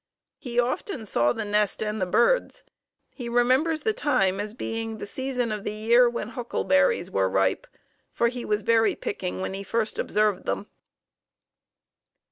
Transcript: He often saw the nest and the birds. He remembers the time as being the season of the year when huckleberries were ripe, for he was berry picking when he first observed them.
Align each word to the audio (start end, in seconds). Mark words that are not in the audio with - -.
He 0.39 0.59
often 0.59 1.05
saw 1.05 1.31
the 1.31 1.45
nest 1.45 1.83
and 1.83 2.01
the 2.01 2.07
birds. 2.07 2.63
He 3.11 3.29
remembers 3.29 3.83
the 3.83 3.93
time 3.93 4.39
as 4.39 4.55
being 4.55 4.97
the 4.97 5.05
season 5.05 5.51
of 5.51 5.63
the 5.63 5.75
year 5.75 6.09
when 6.09 6.29
huckleberries 6.29 7.11
were 7.11 7.29
ripe, 7.29 7.67
for 8.11 8.27
he 8.27 8.43
was 8.43 8.63
berry 8.63 8.95
picking 8.95 9.41
when 9.41 9.53
he 9.53 9.61
first 9.61 9.99
observed 9.99 10.45
them. 10.47 10.65